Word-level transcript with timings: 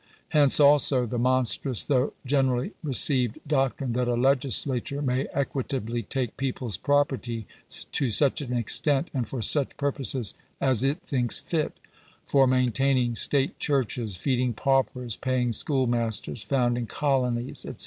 Hence, 0.29 0.59
also, 0.59 1.05
the 1.05 1.19
monstrous, 1.19 1.83
though 1.83 2.13
generally 2.25 2.71
received 2.81 3.37
doctrine, 3.47 3.93
that 3.93 4.07
a 4.07 4.15
legislature 4.15 4.99
may 4.99 5.27
equitably 5.31 6.01
take 6.01 6.37
people's 6.37 6.75
property 6.75 7.45
to 7.91 8.09
such 8.09 8.41
extent, 8.41 9.11
and 9.13 9.29
for 9.29 9.43
such 9.43 9.77
purposes, 9.77 10.33
as 10.59 10.83
it 10.83 11.03
thinks 11.03 11.37
fit— 11.39 11.73
for 12.25 12.47
maintaining 12.47 13.13
state 13.13 13.59
churches, 13.59 14.17
feed 14.17 14.39
ing 14.39 14.53
paupers, 14.53 15.17
paying 15.17 15.51
schoolmasters, 15.51 16.41
founding 16.41 16.87
colonies, 16.87 17.59
&c. 17.59 17.75